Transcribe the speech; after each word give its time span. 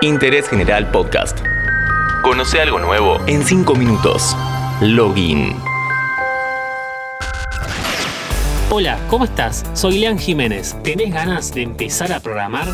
Interés 0.00 0.48
General 0.48 0.88
Podcast. 0.92 1.40
Conoce 2.22 2.60
algo 2.60 2.78
nuevo 2.78 3.18
en 3.26 3.42
5 3.42 3.74
minutos. 3.74 4.36
Login. 4.80 5.56
Hola, 8.70 8.96
¿cómo 9.08 9.24
estás? 9.24 9.66
Soy 9.72 9.98
Lean 9.98 10.16
Jiménez. 10.16 10.76
¿Tenés 10.84 11.12
ganas 11.12 11.52
de 11.52 11.62
empezar 11.62 12.12
a 12.12 12.20
programar? 12.20 12.68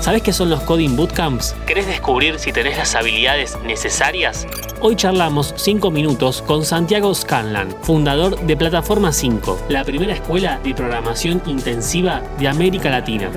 ¿Sabés 0.00 0.22
qué 0.22 0.32
son 0.32 0.50
los 0.50 0.60
Coding 0.60 0.94
Bootcamps? 0.94 1.56
¿Querés 1.66 1.88
descubrir 1.88 2.38
si 2.38 2.52
tenés 2.52 2.78
las 2.78 2.94
habilidades 2.94 3.58
necesarias? 3.64 4.46
Hoy 4.80 4.94
charlamos 4.94 5.54
5 5.56 5.90
minutos 5.90 6.42
con 6.42 6.64
Santiago 6.64 7.12
Scanlan, 7.12 7.74
fundador 7.82 8.38
de 8.40 8.56
Plataforma 8.56 9.12
5, 9.12 9.66
la 9.68 9.82
primera 9.82 10.14
escuela 10.14 10.60
de 10.62 10.74
programación 10.74 11.42
intensiva 11.46 12.22
de 12.38 12.46
América 12.46 12.88
Latina. 12.88 13.30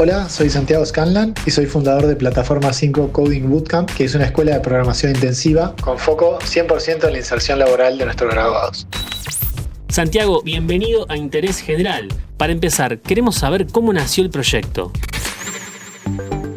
Hola, 0.00 0.28
soy 0.28 0.48
Santiago 0.48 0.86
Scanlan 0.86 1.34
y 1.44 1.50
soy 1.50 1.66
fundador 1.66 2.06
de 2.06 2.14
Plataforma 2.14 2.72
5 2.72 3.10
Coding 3.12 3.50
Bootcamp, 3.50 3.90
que 3.90 4.04
es 4.04 4.14
una 4.14 4.26
escuela 4.26 4.54
de 4.54 4.60
programación 4.60 5.12
intensiva 5.12 5.74
con 5.82 5.98
foco 5.98 6.38
100% 6.38 7.04
en 7.04 7.12
la 7.14 7.18
inserción 7.18 7.58
laboral 7.58 7.98
de 7.98 8.04
nuestros 8.04 8.32
graduados. 8.32 8.86
Santiago, 9.88 10.40
bienvenido 10.42 11.04
a 11.08 11.16
Interés 11.16 11.58
General. 11.58 12.06
Para 12.36 12.52
empezar, 12.52 13.00
queremos 13.00 13.34
saber 13.34 13.66
cómo 13.66 13.92
nació 13.92 14.22
el 14.22 14.30
proyecto. 14.30 14.92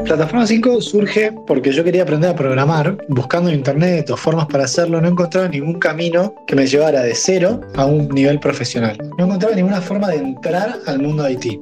Plataforma 0.06 0.46
5 0.46 0.82
surge 0.82 1.32
porque 1.48 1.72
yo 1.72 1.84
quería 1.84 2.04
aprender 2.04 2.32
a 2.32 2.36
programar, 2.36 2.98
buscando 3.08 3.50
en 3.50 3.58
internet 3.58 4.10
o 4.10 4.18
formas 4.18 4.48
para 4.48 4.66
hacerlo, 4.66 5.00
no 5.00 5.08
encontraba 5.08 5.48
ningún 5.48 5.80
camino 5.80 6.34
que 6.48 6.56
me 6.56 6.66
llevara 6.66 7.02
de 7.02 7.14
cero 7.16 7.62
a 7.76 7.86
un 7.86 8.10
nivel 8.10 8.40
profesional. 8.40 8.98
No 9.18 9.26
encontraba 9.26 9.56
ninguna 9.56 9.80
forma 9.80 10.10
de 10.10 10.18
entrar 10.18 10.76
al 10.88 11.00
mundo 11.00 11.24
de 11.24 11.34
IT. 11.34 11.60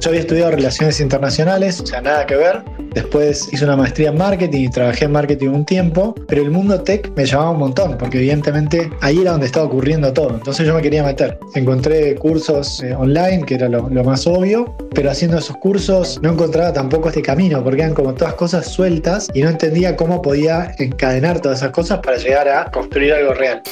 Yo 0.00 0.10
había 0.10 0.20
estudiado 0.20 0.52
relaciones 0.52 1.00
internacionales, 1.00 1.80
o 1.80 1.86
sea, 1.86 2.00
nada 2.00 2.24
que 2.26 2.36
ver. 2.36 2.62
Después 2.94 3.48
hice 3.52 3.64
una 3.64 3.76
maestría 3.76 4.10
en 4.10 4.18
marketing 4.18 4.64
y 4.64 4.70
trabajé 4.70 5.06
en 5.06 5.12
marketing 5.12 5.48
un 5.48 5.64
tiempo, 5.64 6.14
pero 6.28 6.42
el 6.42 6.50
mundo 6.50 6.80
tech 6.82 7.10
me 7.16 7.26
llamaba 7.26 7.50
un 7.50 7.58
montón, 7.58 7.98
porque 7.98 8.18
evidentemente 8.18 8.90
ahí 9.00 9.20
era 9.20 9.32
donde 9.32 9.46
estaba 9.46 9.66
ocurriendo 9.66 10.12
todo. 10.12 10.34
Entonces 10.34 10.66
yo 10.66 10.74
me 10.74 10.82
quería 10.82 11.02
meter. 11.04 11.38
Encontré 11.54 12.14
cursos 12.16 12.82
eh, 12.82 12.94
online, 12.94 13.44
que 13.44 13.54
era 13.54 13.68
lo, 13.68 13.88
lo 13.88 14.04
más 14.04 14.26
obvio, 14.26 14.76
pero 14.94 15.10
haciendo 15.10 15.38
esos 15.38 15.56
cursos 15.56 16.20
no 16.22 16.32
encontraba 16.32 16.72
tampoco 16.72 17.08
este 17.08 17.22
camino, 17.22 17.62
porque 17.62 17.82
como 17.94 18.14
todas 18.14 18.34
cosas 18.34 18.66
sueltas 18.66 19.28
y 19.34 19.42
no 19.42 19.48
entendía 19.48 19.96
cómo 19.96 20.22
podía 20.22 20.74
encadenar 20.78 21.40
todas 21.40 21.58
esas 21.58 21.70
cosas 21.72 22.00
para 22.00 22.16
llegar 22.16 22.48
a 22.48 22.70
construir 22.70 23.12
algo 23.12 23.34
real. 23.34 23.62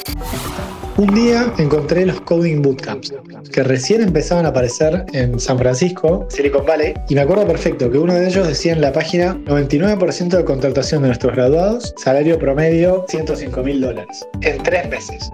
Un 0.97 1.13
día 1.13 1.53
encontré 1.59 2.07
los 2.07 2.19
Coding 2.21 2.63
Bootcamps, 2.63 3.13
que 3.53 3.61
recién 3.61 4.01
empezaban 4.01 4.47
a 4.47 4.49
aparecer 4.49 5.05
en 5.13 5.39
San 5.39 5.59
Francisco, 5.59 6.25
Silicon 6.29 6.65
Valley, 6.65 6.95
y 7.07 7.13
me 7.13 7.21
acuerdo 7.21 7.45
perfecto 7.45 7.91
que 7.91 7.99
uno 7.99 8.15
de 8.15 8.27
ellos 8.27 8.47
decía 8.47 8.73
en 8.73 8.81
la 8.81 8.91
página 8.91 9.35
99% 9.45 10.29
de 10.29 10.43
contratación 10.43 11.03
de 11.03 11.09
nuestros 11.09 11.35
graduados, 11.35 11.93
salario 11.97 12.39
promedio 12.39 13.05
105 13.09 13.61
mil 13.61 13.79
dólares, 13.79 14.27
en 14.41 14.63
tres 14.63 14.89
meses 14.89 15.29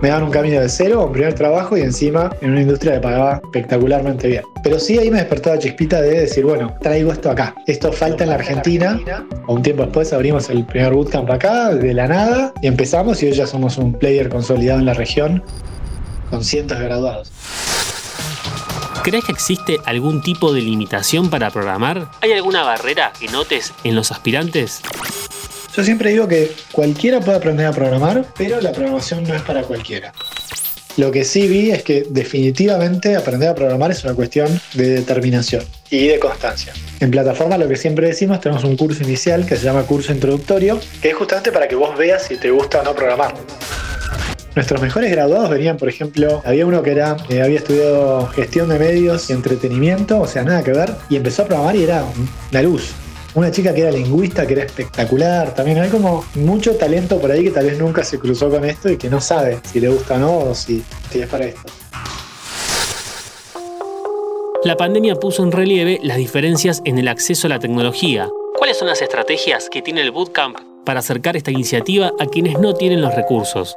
me 0.00 0.08
daban 0.08 0.24
un 0.24 0.30
camino 0.30 0.60
de 0.60 0.68
cero, 0.68 1.06
un 1.06 1.12
primer 1.12 1.34
trabajo 1.34 1.76
y 1.76 1.80
encima 1.80 2.30
en 2.40 2.52
una 2.52 2.62
industria 2.62 2.94
que 2.94 3.00
pagaba 3.00 3.40
espectacularmente 3.42 4.28
bien. 4.28 4.42
Pero 4.62 4.78
sí 4.78 4.98
ahí 4.98 5.10
me 5.10 5.18
despertó 5.18 5.50
la 5.50 5.58
chispita 5.58 6.00
de 6.00 6.20
decir, 6.20 6.44
bueno, 6.44 6.74
traigo 6.80 7.12
esto 7.12 7.30
acá. 7.30 7.54
Esto 7.66 7.92
falta 7.92 8.24
en 8.24 8.30
la 8.30 8.36
Argentina. 8.36 9.00
Un 9.46 9.62
tiempo 9.62 9.82
después 9.82 10.12
abrimos 10.12 10.50
el 10.50 10.64
primer 10.64 10.92
bootcamp 10.92 11.30
acá, 11.30 11.74
de 11.74 11.94
la 11.94 12.06
nada, 12.06 12.52
y 12.62 12.66
empezamos 12.66 13.22
y 13.22 13.26
hoy 13.26 13.32
ya 13.32 13.46
somos 13.46 13.78
un 13.78 13.92
player 13.92 14.28
consolidado 14.28 14.78
en 14.78 14.86
la 14.86 14.94
región 14.94 15.42
con 16.30 16.44
cientos 16.44 16.78
de 16.78 16.84
graduados. 16.84 17.32
¿Crees 19.02 19.24
que 19.24 19.32
existe 19.32 19.78
algún 19.86 20.22
tipo 20.22 20.52
de 20.52 20.60
limitación 20.60 21.30
para 21.30 21.50
programar? 21.50 22.10
¿Hay 22.20 22.32
alguna 22.32 22.62
barrera 22.62 23.12
que 23.18 23.28
notes 23.28 23.72
en 23.84 23.94
los 23.94 24.12
aspirantes? 24.12 24.82
Yo 25.78 25.84
siempre 25.84 26.10
digo 26.10 26.26
que 26.26 26.50
cualquiera 26.72 27.20
puede 27.20 27.38
aprender 27.38 27.64
a 27.64 27.70
programar, 27.70 28.24
pero 28.36 28.60
la 28.60 28.72
programación 28.72 29.22
no 29.22 29.32
es 29.32 29.42
para 29.42 29.62
cualquiera. 29.62 30.12
Lo 30.96 31.12
que 31.12 31.24
sí 31.24 31.46
vi 31.46 31.70
es 31.70 31.84
que 31.84 32.04
definitivamente 32.10 33.14
aprender 33.14 33.48
a 33.48 33.54
programar 33.54 33.92
es 33.92 34.02
una 34.02 34.14
cuestión 34.14 34.60
de 34.74 34.88
determinación 34.88 35.62
y 35.88 36.08
de 36.08 36.18
constancia. 36.18 36.72
En 36.98 37.12
plataforma 37.12 37.56
lo 37.56 37.68
que 37.68 37.76
siempre 37.76 38.08
decimos, 38.08 38.40
tenemos 38.40 38.64
un 38.64 38.76
curso 38.76 39.04
inicial 39.04 39.46
que 39.46 39.54
se 39.54 39.66
llama 39.66 39.84
curso 39.84 40.10
introductorio, 40.10 40.80
que 41.00 41.10
es 41.10 41.14
justamente 41.14 41.52
para 41.52 41.68
que 41.68 41.76
vos 41.76 41.96
veas 41.96 42.24
si 42.24 42.36
te 42.38 42.50
gusta 42.50 42.80
o 42.80 42.82
no 42.82 42.92
programar. 42.96 43.34
Nuestros 44.56 44.82
mejores 44.82 45.12
graduados 45.12 45.48
venían, 45.48 45.76
por 45.76 45.88
ejemplo, 45.88 46.42
había 46.44 46.66
uno 46.66 46.82
que 46.82 46.90
era, 46.90 47.16
eh, 47.28 47.40
había 47.40 47.58
estudiado 47.58 48.26
gestión 48.30 48.68
de 48.68 48.80
medios 48.80 49.30
y 49.30 49.32
entretenimiento, 49.32 50.20
o 50.20 50.26
sea, 50.26 50.42
nada 50.42 50.64
que 50.64 50.72
ver, 50.72 50.90
y 51.08 51.14
empezó 51.14 51.42
a 51.42 51.46
programar 51.46 51.76
y 51.76 51.84
era 51.84 52.04
una 52.50 52.62
luz 52.62 52.92
una 53.34 53.50
chica 53.50 53.74
que 53.74 53.82
era 53.82 53.90
lingüista, 53.90 54.46
que 54.46 54.54
era 54.54 54.64
espectacular. 54.64 55.54
También 55.54 55.78
hay 55.78 55.90
como 55.90 56.24
mucho 56.34 56.76
talento 56.76 57.18
por 57.18 57.30
ahí 57.30 57.44
que 57.44 57.50
tal 57.50 57.66
vez 57.66 57.78
nunca 57.78 58.04
se 58.04 58.18
cruzó 58.18 58.50
con 58.50 58.64
esto 58.64 58.90
y 58.90 58.96
que 58.96 59.10
no 59.10 59.20
sabe 59.20 59.60
si 59.70 59.80
le 59.80 59.88
gusta 59.88 60.14
o 60.14 60.18
no 60.18 60.38
o 60.38 60.54
si, 60.54 60.82
es 61.12 61.26
para 61.26 61.46
esto. 61.46 61.62
La 64.64 64.76
pandemia 64.76 65.14
puso 65.14 65.44
en 65.44 65.52
relieve 65.52 66.00
las 66.02 66.16
diferencias 66.16 66.82
en 66.84 66.98
el 66.98 67.08
acceso 67.08 67.46
a 67.46 67.50
la 67.50 67.58
tecnología. 67.58 68.28
¿Cuáles 68.56 68.76
son 68.76 68.88
las 68.88 69.00
estrategias 69.00 69.68
que 69.70 69.82
tiene 69.82 70.00
el 70.00 70.10
Bootcamp 70.10 70.58
para 70.84 71.00
acercar 71.00 71.36
esta 71.36 71.50
iniciativa 71.50 72.12
a 72.18 72.26
quienes 72.26 72.58
no 72.58 72.74
tienen 72.74 73.00
los 73.00 73.14
recursos? 73.14 73.76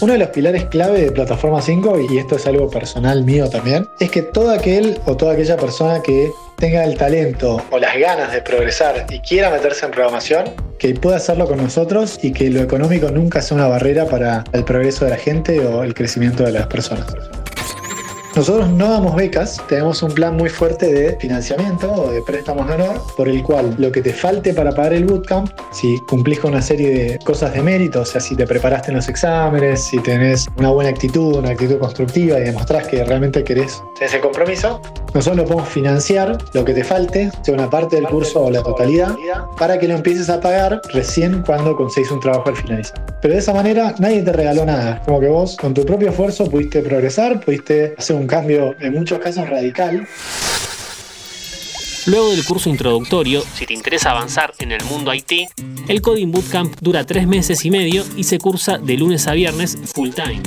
Uno 0.00 0.12
de 0.12 0.18
los 0.20 0.28
pilares 0.28 0.66
clave 0.66 1.00
de 1.00 1.10
Plataforma 1.10 1.60
5, 1.60 2.00
y 2.10 2.18
esto 2.18 2.36
es 2.36 2.46
algo 2.46 2.70
personal 2.70 3.24
mío 3.24 3.48
también, 3.50 3.86
es 3.98 4.10
que 4.10 4.22
todo 4.22 4.50
aquel 4.50 5.00
o 5.06 5.16
toda 5.16 5.32
aquella 5.32 5.56
persona 5.56 6.02
que 6.02 6.30
tenga 6.58 6.84
el 6.84 6.96
talento 6.96 7.62
o 7.70 7.78
las 7.78 7.96
ganas 7.96 8.32
de 8.32 8.42
progresar 8.42 9.06
y 9.10 9.20
quiera 9.20 9.48
meterse 9.48 9.86
en 9.86 9.92
programación, 9.92 10.44
que 10.78 10.94
pueda 10.94 11.16
hacerlo 11.16 11.46
con 11.46 11.58
nosotros 11.58 12.18
y 12.22 12.32
que 12.32 12.50
lo 12.50 12.60
económico 12.60 13.10
nunca 13.10 13.40
sea 13.40 13.56
una 13.56 13.68
barrera 13.68 14.06
para 14.06 14.44
el 14.52 14.64
progreso 14.64 15.04
de 15.04 15.12
la 15.12 15.16
gente 15.16 15.60
o 15.60 15.82
el 15.84 15.94
crecimiento 15.94 16.42
de 16.42 16.52
las 16.52 16.66
personas. 16.66 17.06
Nosotros 18.36 18.68
no 18.70 18.90
damos 18.90 19.16
becas, 19.16 19.60
tenemos 19.68 20.00
un 20.02 20.12
plan 20.12 20.36
muy 20.36 20.48
fuerte 20.48 20.92
de 20.92 21.16
financiamiento 21.18 21.90
o 21.90 22.12
de 22.12 22.22
préstamos 22.22 22.68
de 22.68 22.74
honor, 22.74 23.02
por 23.16 23.28
el 23.28 23.42
cual 23.42 23.74
lo 23.78 23.90
que 23.90 24.00
te 24.00 24.12
falte 24.12 24.54
para 24.54 24.70
pagar 24.70 24.92
el 24.92 25.06
bootcamp, 25.06 25.50
si 25.72 25.98
cumplís 26.06 26.38
con 26.38 26.52
una 26.52 26.62
serie 26.62 26.90
de 26.90 27.18
cosas 27.24 27.52
de 27.54 27.62
mérito, 27.62 28.02
o 28.02 28.04
sea, 28.04 28.20
si 28.20 28.36
te 28.36 28.46
preparaste 28.46 28.90
en 28.90 28.96
los 28.96 29.08
exámenes, 29.08 29.82
si 29.82 29.98
tenés 29.98 30.46
una 30.56 30.70
buena 30.70 30.90
actitud, 30.90 31.36
una 31.36 31.50
actitud 31.50 31.78
constructiva 31.78 32.38
y 32.38 32.44
demostrás 32.44 32.86
que 32.86 33.02
realmente 33.02 33.42
querés 33.42 33.82
ese 34.00 34.20
compromiso, 34.20 34.80
nosotros 35.14 35.36
lo 35.36 35.44
podemos 35.44 35.68
financiar, 35.68 36.38
lo 36.52 36.64
que 36.64 36.74
te 36.74 36.84
falte, 36.84 37.30
sea 37.42 37.54
una 37.54 37.70
parte 37.70 37.96
del 37.96 38.06
curso 38.06 38.44
o 38.44 38.50
la 38.50 38.62
totalidad, 38.62 39.16
para 39.56 39.78
que 39.78 39.88
lo 39.88 39.94
empieces 39.94 40.28
a 40.28 40.40
pagar 40.40 40.80
recién 40.92 41.42
cuando 41.42 41.76
conseguís 41.76 42.10
un 42.10 42.20
trabajo 42.20 42.50
al 42.50 42.56
finalizar. 42.56 43.18
Pero 43.22 43.34
de 43.34 43.40
esa 43.40 43.54
manera 43.54 43.94
nadie 43.98 44.22
te 44.22 44.32
regaló 44.32 44.64
nada, 44.64 45.02
como 45.04 45.20
que 45.20 45.28
vos 45.28 45.56
con 45.56 45.74
tu 45.74 45.84
propio 45.84 46.10
esfuerzo 46.10 46.48
pudiste 46.48 46.82
progresar, 46.82 47.40
pudiste 47.40 47.94
hacer 47.96 48.16
un 48.16 48.26
cambio 48.26 48.76
en 48.80 48.94
muchos 48.94 49.18
casos 49.18 49.48
radical. 49.48 50.06
Luego 52.06 52.30
del 52.30 52.44
curso 52.44 52.70
introductorio, 52.70 53.42
si 53.54 53.66
te 53.66 53.74
interesa 53.74 54.12
avanzar 54.12 54.54
en 54.58 54.72
el 54.72 54.82
mundo 54.84 55.12
IT, 55.12 55.50
el 55.88 56.00
Coding 56.00 56.30
Bootcamp 56.30 56.74
dura 56.80 57.04
tres 57.04 57.26
meses 57.26 57.64
y 57.64 57.70
medio 57.70 58.04
y 58.16 58.24
se 58.24 58.38
cursa 58.38 58.78
de 58.78 58.96
lunes 58.96 59.26
a 59.26 59.32
viernes 59.32 59.76
full 59.94 60.10
time. 60.10 60.42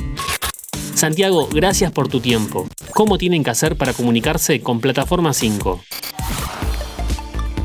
Santiago, 0.96 1.48
gracias 1.52 1.92
por 1.92 2.08
tu 2.08 2.20
tiempo. 2.20 2.68
¿Cómo 2.94 3.18
tienen 3.18 3.44
que 3.44 3.50
hacer 3.50 3.76
para 3.76 3.94
comunicarse 3.94 4.62
con 4.62 4.80
Plataforma 4.80 5.34
5? 5.34 5.82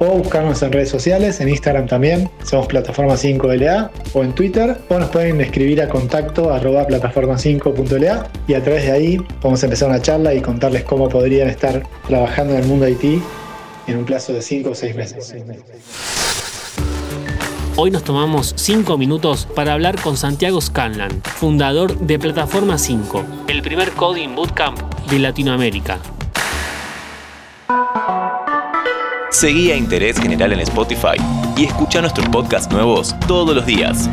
O 0.04 0.18
buscarnos 0.18 0.60
en 0.64 0.72
redes 0.72 0.88
sociales, 0.88 1.40
en 1.40 1.48
Instagram 1.48 1.86
también, 1.86 2.28
somos 2.42 2.66
Plataforma 2.66 3.14
5LA, 3.14 3.88
o 4.14 4.24
en 4.24 4.32
Twitter, 4.32 4.76
o 4.88 4.98
nos 4.98 5.10
pueden 5.10 5.40
escribir 5.40 5.80
a 5.80 5.88
contacto 5.88 6.52
arroba 6.52 6.88
plataforma5.la 6.88 8.26
y 8.48 8.54
a 8.54 8.62
través 8.64 8.86
de 8.86 8.90
ahí 8.90 9.18
podemos 9.40 9.62
empezar 9.62 9.90
una 9.90 10.02
charla 10.02 10.34
y 10.34 10.40
contarles 10.40 10.82
cómo 10.82 11.08
podrían 11.08 11.48
estar 11.48 11.84
trabajando 12.08 12.54
en 12.54 12.62
el 12.62 12.66
mundo 12.66 12.88
IT 12.88 13.22
en 13.86 13.96
un 13.96 14.04
plazo 14.04 14.32
de 14.32 14.42
5 14.42 14.70
o 14.70 14.74
6 14.74 14.96
meses. 14.96 15.36
Hoy 17.76 17.92
nos 17.92 18.02
tomamos 18.02 18.54
5 18.56 18.98
minutos 18.98 19.46
para 19.54 19.72
hablar 19.72 20.00
con 20.00 20.16
Santiago 20.16 20.60
Scanlan, 20.60 21.22
fundador 21.22 21.96
de 22.00 22.18
Plataforma 22.18 22.76
5, 22.76 23.24
el 23.46 23.62
primer 23.62 23.92
coding 23.92 24.34
bootcamp 24.34 24.80
de 25.08 25.20
Latinoamérica. 25.20 26.00
Seguí 29.42 29.72
a 29.72 29.76
Interés 29.76 30.20
General 30.20 30.52
en 30.52 30.60
Spotify 30.60 31.16
y 31.56 31.64
escucha 31.64 32.00
nuestros 32.00 32.28
podcasts 32.28 32.72
nuevos 32.72 33.12
todos 33.26 33.56
los 33.56 33.66
días. 33.66 34.08